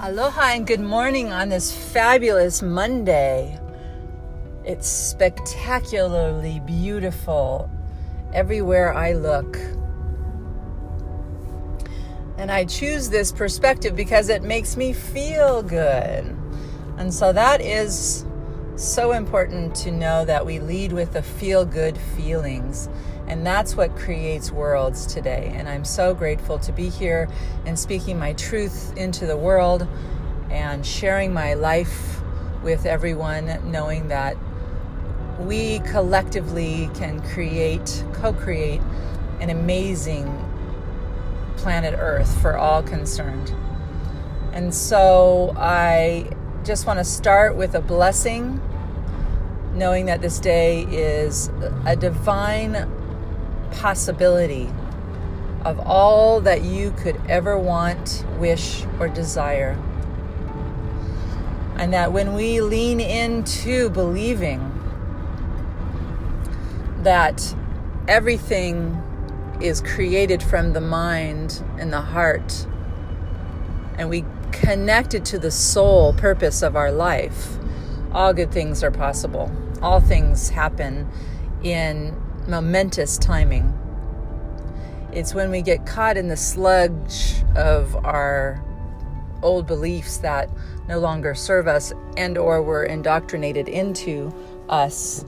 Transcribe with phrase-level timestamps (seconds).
[0.00, 3.58] Aloha and good morning on this fabulous Monday.
[4.64, 7.68] It's spectacularly beautiful
[8.32, 9.58] everywhere I look.
[12.36, 16.32] And I choose this perspective because it makes me feel good.
[16.96, 18.24] And so that is
[18.78, 22.88] so important to know that we lead with the feel good feelings.
[23.26, 25.52] And that's what creates worlds today.
[25.54, 27.28] And I'm so grateful to be here
[27.66, 29.86] and speaking my truth into the world
[30.50, 32.20] and sharing my life
[32.62, 34.36] with everyone, knowing that
[35.40, 38.80] we collectively can create, co create
[39.40, 40.26] an amazing
[41.56, 43.52] planet Earth for all concerned.
[44.52, 46.30] And so I
[46.64, 48.60] just want to start with a blessing,
[49.78, 51.50] knowing that this day is
[51.86, 52.90] a divine
[53.70, 54.68] possibility
[55.64, 59.78] of all that you could ever want, wish, or desire.
[61.76, 64.74] And that when we lean into believing
[67.02, 67.54] that
[68.08, 69.00] everything
[69.60, 72.66] is created from the mind and the heart,
[73.96, 77.58] and we connect it to the soul purpose of our life,
[78.12, 79.52] all good things are possible.
[79.82, 81.08] All things happen
[81.62, 83.72] in momentous timing.
[85.12, 88.62] It's when we get caught in the sludge of our
[89.42, 90.50] old beliefs that
[90.88, 94.34] no longer serve us and or were indoctrinated into
[94.68, 95.24] us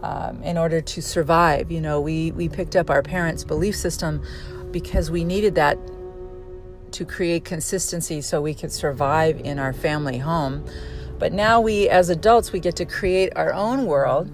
[0.00, 1.70] um, in order to survive.
[1.70, 4.22] You know, we, we picked up our parents' belief system
[4.70, 5.78] because we needed that
[6.92, 10.64] to create consistency so we could survive in our family home.
[11.20, 14.32] But now we, as adults, we get to create our own world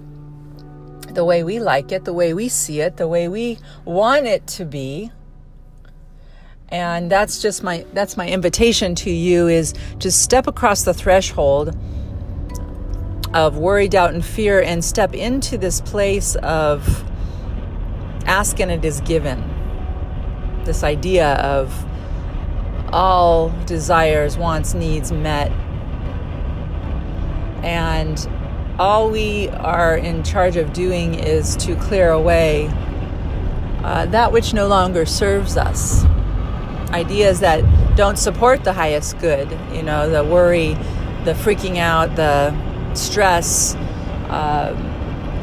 [1.13, 4.47] the way we like it, the way we see it, the way we want it
[4.47, 5.11] to be.
[6.69, 11.77] And that's just my that's my invitation to you is to step across the threshold
[13.33, 17.03] of worry, doubt, and fear and step into this place of
[18.25, 19.43] ask and it is given.
[20.63, 21.85] This idea of
[22.93, 25.51] all desires, wants, needs met.
[27.67, 28.17] And
[28.79, 32.67] all we are in charge of doing is to clear away
[33.83, 36.05] uh, that which no longer serves us.
[36.91, 37.59] Ideas that
[37.97, 40.75] don't support the highest good, you know, the worry,
[41.25, 42.55] the freaking out, the
[42.93, 43.75] stress.
[44.29, 44.77] Um,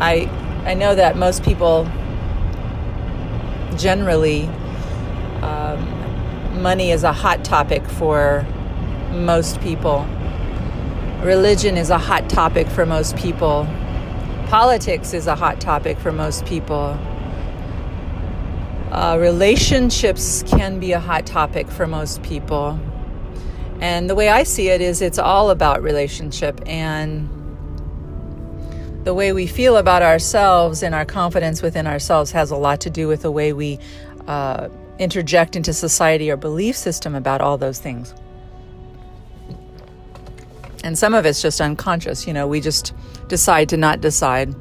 [0.01, 0.31] I
[0.65, 1.85] I know that most people
[3.77, 4.47] generally
[5.43, 8.47] um, money is a hot topic for
[9.13, 10.07] most people
[11.25, 13.67] Religion is a hot topic for most people.
[14.49, 16.99] Politics is a hot topic for most people.
[18.91, 22.79] Uh, relationships can be a hot topic for most people.
[23.81, 27.27] And the way I see it is it's all about relationship and
[29.05, 32.91] the way we feel about ourselves and our confidence within ourselves has a lot to
[32.91, 33.79] do with the way we
[34.29, 34.69] uh,
[34.99, 38.13] interject into society or belief system about all those things
[40.85, 42.27] and some of it's just unconscious.
[42.27, 42.93] You know, we just
[43.27, 44.55] decide to not decide.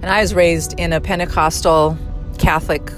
[0.00, 1.98] And I was raised in a Pentecostal
[2.38, 2.90] Catholic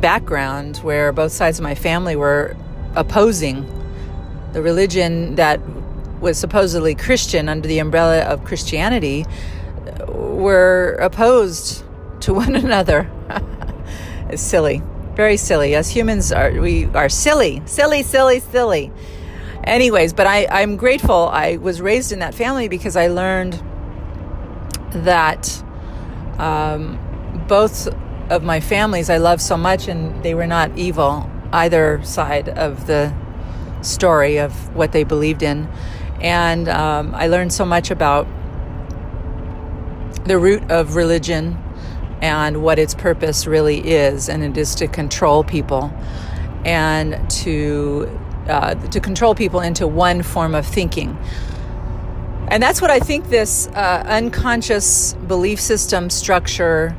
[0.00, 2.56] background where both sides of my family were
[2.94, 3.66] opposing
[4.52, 5.60] the religion that
[6.20, 9.26] was supposedly Christian under the umbrella of Christianity
[10.06, 11.82] were opposed
[12.20, 13.10] to one another.
[14.30, 14.80] it's silly.
[15.16, 15.74] Very silly.
[15.74, 18.92] As humans are we are silly, silly, silly, silly
[19.64, 23.62] anyways, but I, I'm grateful I was raised in that family because I learned
[24.90, 25.62] that
[26.38, 26.98] um,
[27.48, 27.88] both
[28.30, 32.86] of my families I love so much, and they were not evil, either side of
[32.86, 33.14] the
[33.82, 35.68] story of what they believed in.
[36.20, 38.26] And um, I learned so much about
[40.24, 41.62] the root of religion
[42.20, 45.92] and what its purpose really is, and it is to control people
[46.64, 48.08] and to
[48.48, 51.16] uh, to control people into one form of thinking.
[52.48, 56.96] And that's what I think this uh, unconscious belief system structure,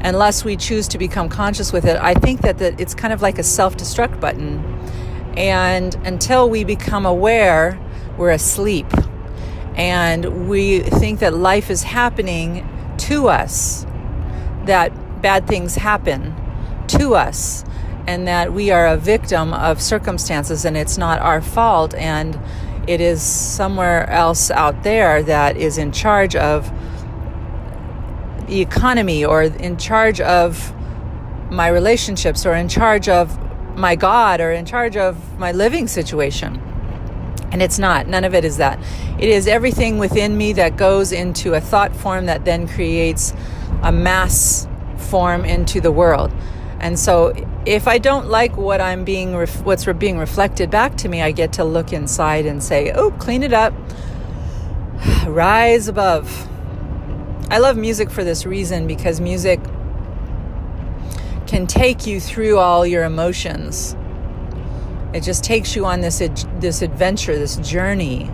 [0.00, 3.22] unless we choose to become conscious with it, I think that, that it's kind of
[3.22, 4.64] like a self destruct button.
[5.36, 7.78] And until we become aware,
[8.18, 8.86] we're asleep.
[9.76, 13.86] And we think that life is happening to us,
[14.66, 16.34] that bad things happen
[16.88, 17.64] to us
[18.06, 22.38] and that we are a victim of circumstances and it's not our fault and
[22.86, 26.70] it is somewhere else out there that is in charge of
[28.46, 30.74] the economy or in charge of
[31.50, 33.38] my relationships or in charge of
[33.76, 36.60] my God or in charge of my living situation.
[37.52, 38.06] And it's not.
[38.06, 38.78] None of it is that.
[39.18, 43.32] It is everything within me that goes into a thought form that then creates
[43.82, 46.32] a mass form into the world.
[46.80, 47.32] And so
[47.66, 51.30] if I don't like what I'm being ref- what's being reflected back to me, I
[51.30, 53.74] get to look inside and say, "Oh, clean it up.
[55.26, 56.48] Rise above."
[57.50, 59.60] I love music for this reason because music
[61.46, 63.96] can take you through all your emotions.
[65.12, 66.22] It just takes you on this
[66.60, 68.30] this adventure, this journey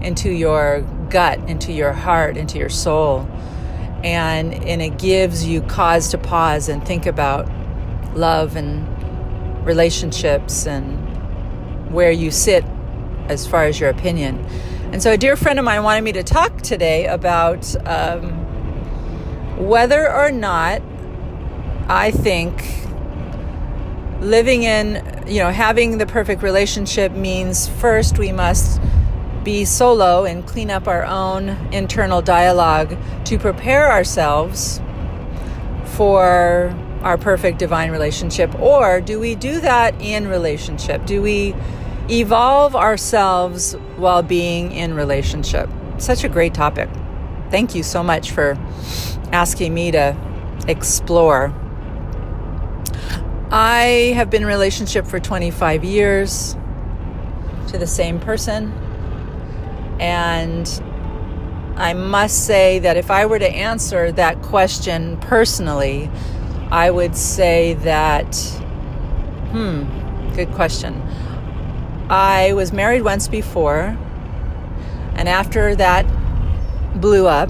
[0.00, 0.80] into your
[1.10, 3.28] gut, into your heart, into your soul.
[4.02, 7.48] And and it gives you cause to pause and think about
[8.14, 8.86] love and
[9.66, 10.98] relationships and
[11.92, 12.64] where you sit
[13.28, 14.44] as far as your opinion.
[14.92, 18.32] And so, a dear friend of mine wanted me to talk today about um,
[19.56, 20.82] whether or not
[21.88, 22.62] I think
[24.20, 28.80] living in, you know, having the perfect relationship means first we must
[29.42, 32.96] be solo and clean up our own internal dialogue
[33.26, 34.80] to prepare ourselves
[35.84, 38.52] for our perfect divine relationship?
[38.58, 41.06] Or do we do that in relationship?
[41.06, 41.54] Do we
[42.10, 45.70] evolve ourselves while being in relationship?
[45.98, 46.88] Such a great topic.
[47.50, 48.58] Thank you so much for
[49.32, 50.16] asking me to
[50.66, 51.54] explore
[53.54, 56.56] I have been in relationship for 25 years
[57.68, 58.72] to the same person.
[60.00, 60.66] And
[61.76, 66.10] I must say that if I were to answer that question personally,
[66.74, 68.34] I would say that,
[69.52, 69.84] hmm,
[70.34, 71.00] good question.
[72.10, 73.96] I was married once before,
[75.14, 76.04] and after that
[77.00, 77.48] blew up,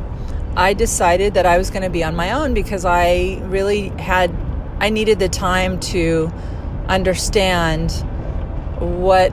[0.58, 4.30] I decided that I was going to be on my own because I really had
[4.78, 6.30] I needed the time to
[6.88, 7.92] understand
[8.78, 9.30] what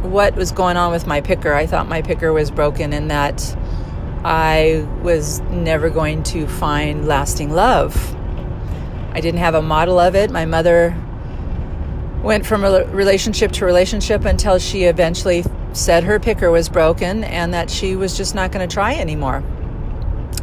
[0.00, 1.52] what was going on with my picker.
[1.52, 3.54] I thought my picker was broken and that
[4.24, 8.16] I was never going to find lasting love.
[9.14, 10.30] I didn't have a model of it.
[10.30, 10.96] My mother
[12.22, 17.70] went from relationship to relationship until she eventually said her picker was broken and that
[17.70, 19.42] she was just not going to try anymore.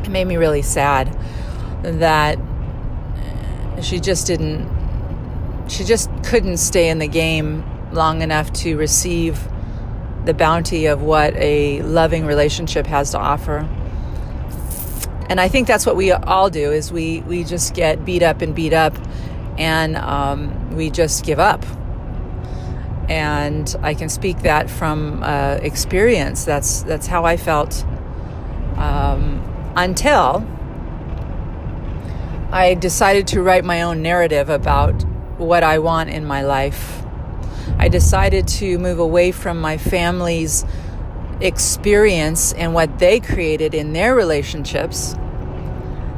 [0.04, 1.18] It made me really sad
[1.83, 2.38] that
[3.81, 4.77] she just didn't
[5.69, 9.48] she just couldn't stay in the game long enough to receive
[10.25, 13.68] the bounty of what a loving relationship has to offer
[15.29, 18.41] and i think that's what we all do is we we just get beat up
[18.41, 18.95] and beat up
[19.57, 21.65] and um, we just give up
[23.09, 27.85] and i can speak that from uh, experience that's that's how i felt
[28.77, 29.43] um,
[29.75, 30.45] until
[32.51, 35.03] I decided to write my own narrative about
[35.37, 37.03] what I want in my life.
[37.77, 40.65] I decided to move away from my family's
[41.41, 45.15] experience and what they created in their relationships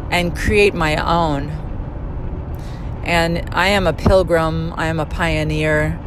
[0.09, 1.49] and create my own.
[3.03, 5.99] And I am a pilgrim, I am a pioneer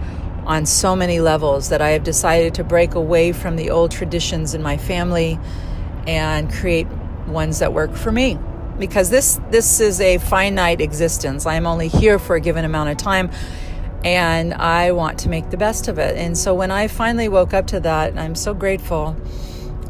[0.46, 4.54] on so many levels that I have decided to break away from the old traditions
[4.54, 5.38] in my family
[6.06, 6.86] and create
[7.26, 8.38] ones that work for me
[8.78, 11.46] because this this is a finite existence.
[11.46, 13.30] I'm only here for a given amount of time
[14.04, 16.16] and I want to make the best of it.
[16.16, 19.16] And so when I finally woke up to that, I'm so grateful.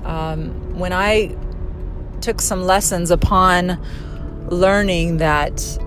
[0.05, 1.37] Um, when I
[2.21, 3.85] took some lessons upon
[4.49, 5.79] learning that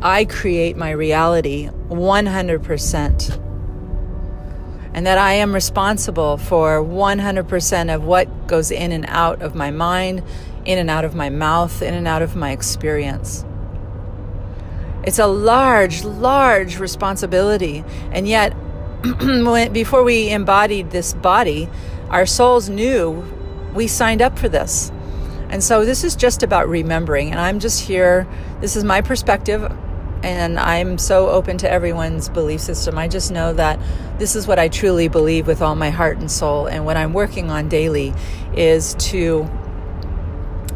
[0.00, 3.44] I create my reality 100%,
[4.94, 9.70] and that I am responsible for 100% of what goes in and out of my
[9.70, 10.22] mind
[10.64, 13.44] in and out of my mouth, in and out of my experience.
[15.04, 17.84] It's a large, large responsibility.
[18.12, 18.54] And yet,
[19.72, 21.68] before we embodied this body,
[22.10, 23.24] our souls knew
[23.74, 24.90] we signed up for this.
[25.50, 27.30] And so this is just about remembering.
[27.30, 28.26] And I'm just here.
[28.60, 29.72] This is my perspective.
[30.22, 32.98] And I'm so open to everyone's belief system.
[32.98, 33.78] I just know that
[34.18, 36.66] this is what I truly believe with all my heart and soul.
[36.66, 38.12] And what I'm working on daily
[38.54, 39.48] is to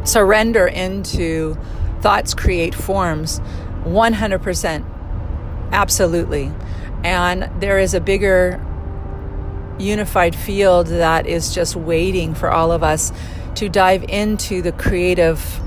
[0.05, 1.57] surrender into
[2.01, 3.41] thoughts create forms
[3.83, 4.85] 100%
[5.71, 6.51] absolutely
[7.03, 8.63] and there is a bigger
[9.79, 13.11] unified field that is just waiting for all of us
[13.55, 15.61] to dive into the creative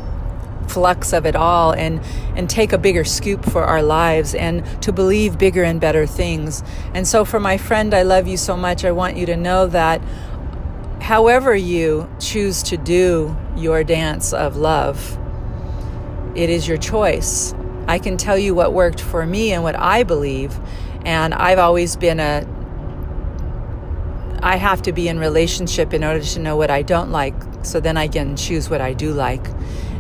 [0.68, 2.00] flux of it all and
[2.34, 6.62] and take a bigger scoop for our lives and to believe bigger and better things.
[6.92, 9.66] And so for my friend I love you so much I want you to know
[9.68, 10.02] that
[11.00, 15.18] however you choose to do your dance of love,
[16.34, 17.54] it is your choice.
[17.86, 20.58] I can tell you what worked for me and what I believe,
[21.04, 22.46] And I've always been a
[24.42, 27.80] I have to be in relationship in order to know what I don't like so
[27.80, 29.44] then I can choose what I do like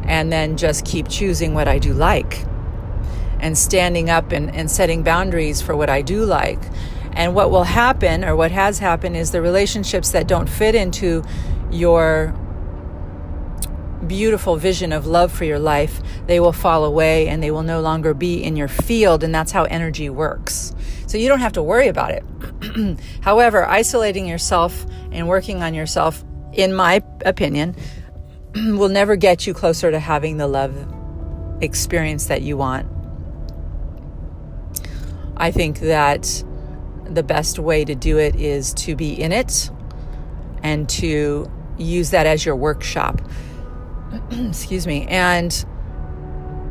[0.04, 2.44] and then just keep choosing what I do like
[3.40, 6.60] and standing up and, and setting boundaries for what I do like.
[7.12, 11.24] And what will happen, or what has happened, is the relationships that don't fit into
[11.70, 12.34] your
[14.06, 17.80] beautiful vision of love for your life, they will fall away and they will no
[17.80, 19.22] longer be in your field.
[19.22, 20.74] And that's how energy works.
[21.06, 22.98] So you don't have to worry about it.
[23.20, 27.76] However, isolating yourself and working on yourself, in my opinion,
[28.54, 30.74] will never get you closer to having the love
[31.60, 32.88] experience that you want.
[35.36, 36.44] I think that
[37.04, 39.70] the best way to do it is to be in it
[40.62, 43.20] and to use that as your workshop.
[44.30, 45.06] Excuse me.
[45.08, 45.64] And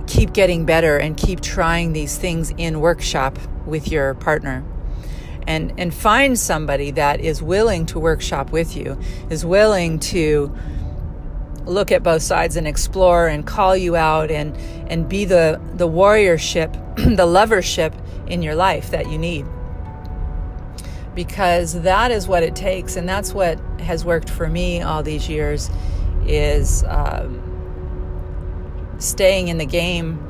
[0.07, 4.63] keep getting better and keep trying these things in workshop with your partner.
[5.47, 8.99] And, and find somebody that is willing to workshop with you,
[9.29, 10.55] is willing to
[11.65, 14.55] look at both sides and explore and call you out and,
[14.89, 17.93] and be the, the warriorship, the lovership
[18.27, 19.45] in your life that you need.
[21.13, 25.29] Because that is what it takes, and that's what has worked for me all these
[25.29, 25.69] years
[26.27, 27.41] is um,
[28.99, 30.21] staying in the game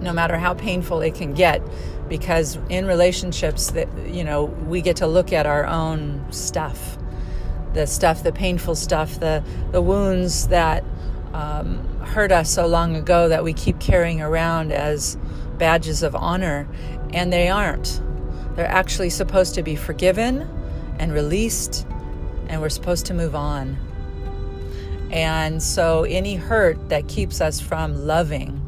[0.00, 1.62] no matter how painful it can get
[2.08, 6.98] because in relationships that you know we get to look at our own stuff
[7.72, 10.84] the stuff the painful stuff the the wounds that
[11.32, 15.16] um, hurt us so long ago that we keep carrying around as
[15.58, 16.68] badges of honor,
[17.12, 18.02] and they aren't.
[18.56, 20.48] They're actually supposed to be forgiven
[20.98, 21.86] and released,
[22.48, 23.78] and we're supposed to move on.
[25.12, 28.60] And so, any hurt that keeps us from loving,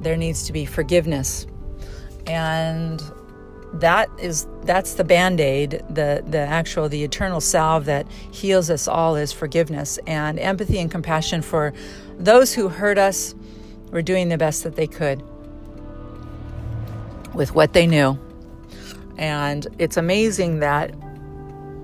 [0.00, 1.46] there needs to be forgiveness.
[2.26, 3.02] And
[3.72, 9.16] that is that's the band-aid the the actual the eternal salve that heals us all
[9.16, 11.74] is forgiveness and empathy and compassion for
[12.18, 13.34] those who hurt us
[13.90, 15.22] were doing the best that they could
[17.34, 18.18] with what they knew.
[19.18, 20.94] And it's amazing that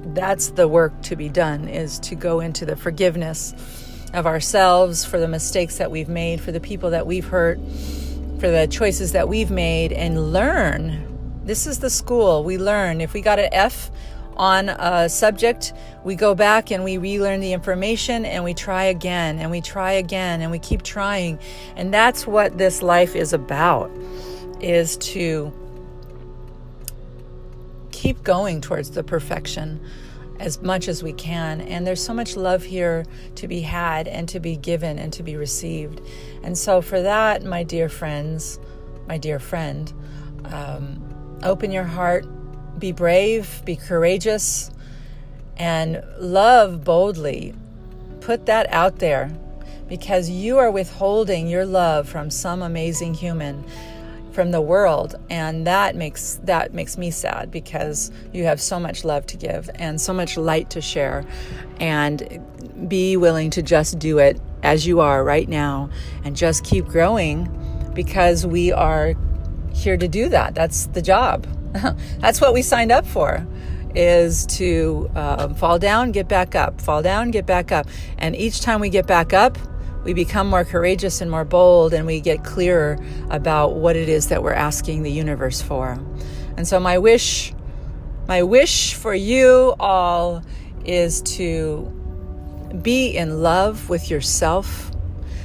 [0.07, 3.55] that's the work to be done is to go into the forgiveness
[4.13, 7.59] of ourselves for the mistakes that we've made, for the people that we've hurt,
[8.39, 11.09] for the choices that we've made and learn.
[11.45, 12.45] This is the school.
[12.45, 13.01] We learn.
[13.01, 13.91] If we got an F
[14.37, 15.73] on a subject,
[16.05, 19.93] we go back and we relearn the information and we try again and we try
[19.93, 21.39] again and we keep trying.
[21.77, 23.91] And that's what this life is about
[24.61, 25.53] is to
[28.03, 29.81] keep going towards the perfection
[30.41, 31.61] as much as we can.
[31.61, 33.05] And there's so much love here
[33.37, 36.01] to be had and to be given and to be received.
[36.43, 38.59] And so, for that, my dear friends,
[39.07, 39.93] my dear friend,
[40.47, 42.27] um, open your heart,
[42.77, 44.73] be brave, be courageous,
[45.57, 47.55] and love boldly.
[48.21, 49.31] Put that out there
[49.89, 53.65] because you are withholding your love from some amazing human
[54.33, 59.05] from the world and that makes that makes me sad because you have so much
[59.05, 61.25] love to give and so much light to share
[61.79, 62.41] and
[62.89, 65.91] be willing to just do it as you are right now
[66.25, 67.49] and just keep growing
[67.95, 69.15] because we are
[69.73, 70.55] here to do that.
[70.55, 71.47] That's the job.
[72.19, 73.47] That's what we signed up for
[73.95, 77.87] is to uh, fall down get back up fall down get back up.
[78.19, 79.59] And each time we get back up
[80.05, 82.99] we become more courageous and more bold, and we get clearer
[83.31, 85.99] about what it is that we're asking the universe for.
[86.57, 87.53] And so, my wish,
[88.27, 90.43] my wish for you all
[90.85, 91.91] is to
[92.83, 94.91] be in love with yourself,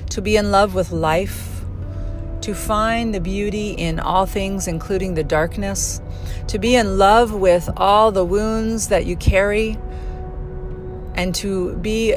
[0.09, 1.61] to be in love with life,
[2.41, 6.01] to find the beauty in all things, including the darkness,
[6.47, 9.77] to be in love with all the wounds that you carry,
[11.15, 12.15] and to be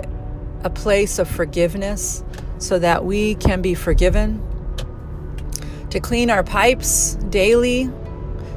[0.62, 2.22] a place of forgiveness
[2.58, 4.42] so that we can be forgiven,
[5.90, 7.90] to clean our pipes daily,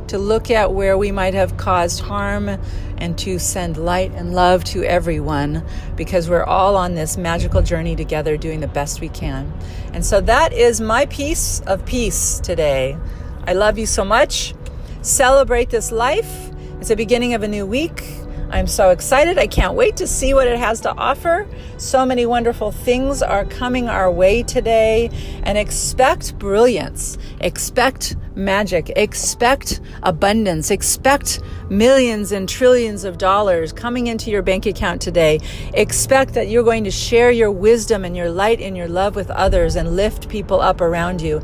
[0.07, 2.59] to look at where we might have caused harm,
[2.97, 5.63] and to send light and love to everyone
[5.95, 9.51] because we're all on this magical journey together doing the best we can.
[9.93, 12.97] And so that is my piece of peace today.
[13.45, 14.53] I love you so much.
[15.01, 16.42] Celebrate this life.
[16.83, 18.03] It's the beginning of a new week.
[18.51, 19.37] I'm so excited.
[19.37, 21.47] I can't wait to see what it has to offer.
[21.77, 25.09] So many wonderful things are coming our way today.
[25.43, 34.29] And expect brilliance, expect magic, expect abundance, expect millions and trillions of dollars coming into
[34.29, 35.39] your bank account today.
[35.73, 39.31] Expect that you're going to share your wisdom and your light and your love with
[39.31, 41.41] others and lift people up around you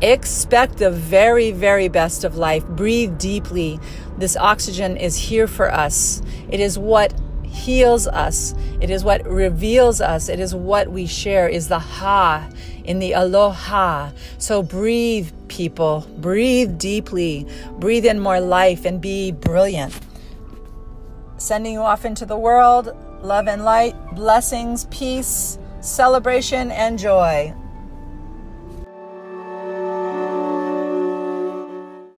[0.00, 2.64] Expect the very, very best of life.
[2.66, 3.80] Breathe deeply.
[4.16, 6.22] This oxygen is here for us.
[6.50, 7.12] It is what
[7.42, 8.54] heals us.
[8.80, 10.28] It is what reveals us.
[10.28, 12.48] It is what we share, is the ha
[12.84, 14.10] in the aloha.
[14.38, 16.06] So breathe, people.
[16.18, 17.46] Breathe deeply.
[17.72, 19.98] Breathe in more life and be brilliant.
[21.38, 22.96] Sending you off into the world.
[23.22, 27.52] Love and light, blessings, peace, celebration, and joy.